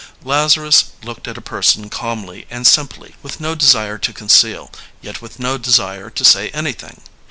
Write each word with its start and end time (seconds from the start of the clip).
Lazarus 0.23 0.85
looked 1.03 1.27
at 1.27 1.37
a 1.37 1.41
person 1.45 1.87
calmly 1.87 2.47
and 2.49 2.65
simply, 2.65 3.13
with 3.21 3.39
no 3.39 3.53
desire 3.53 3.99
to 3.99 4.11
conceal, 4.11 4.71
yet 4.99 5.21
with 5.21 5.37
no 5.39 5.59
desire 5.59 6.09
to 6.09 6.25
say 6.25 6.49
anything. 6.55 7.01